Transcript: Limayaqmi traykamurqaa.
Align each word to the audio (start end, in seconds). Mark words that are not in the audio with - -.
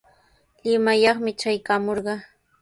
Limayaqmi 0.69 1.31
traykamurqaa. 1.39 2.19